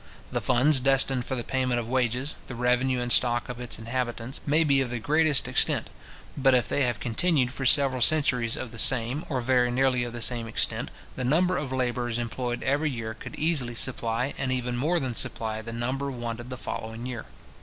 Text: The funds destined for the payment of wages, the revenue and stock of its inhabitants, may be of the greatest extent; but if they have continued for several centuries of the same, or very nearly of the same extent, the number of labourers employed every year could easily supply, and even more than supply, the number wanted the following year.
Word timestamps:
The 0.31 0.41
funds 0.41 0.79
destined 0.79 1.25
for 1.25 1.35
the 1.35 1.43
payment 1.43 1.79
of 1.79 1.87
wages, 1.87 2.33
the 2.47 2.55
revenue 2.55 2.99
and 2.99 3.13
stock 3.13 3.47
of 3.47 3.61
its 3.61 3.77
inhabitants, 3.77 4.41
may 4.47 4.63
be 4.63 4.81
of 4.81 4.89
the 4.89 4.97
greatest 4.97 5.47
extent; 5.47 5.91
but 6.35 6.55
if 6.55 6.67
they 6.67 6.81
have 6.85 6.99
continued 6.99 7.53
for 7.53 7.67
several 7.67 8.01
centuries 8.01 8.55
of 8.57 8.71
the 8.71 8.79
same, 8.79 9.23
or 9.29 9.41
very 9.41 9.69
nearly 9.69 10.03
of 10.03 10.13
the 10.13 10.23
same 10.23 10.47
extent, 10.47 10.89
the 11.15 11.23
number 11.23 11.55
of 11.55 11.71
labourers 11.71 12.17
employed 12.17 12.63
every 12.63 12.89
year 12.89 13.13
could 13.13 13.35
easily 13.35 13.75
supply, 13.75 14.33
and 14.39 14.51
even 14.51 14.75
more 14.75 14.99
than 14.99 15.13
supply, 15.13 15.61
the 15.61 15.71
number 15.71 16.09
wanted 16.09 16.49
the 16.49 16.57
following 16.57 17.05
year. 17.05 17.27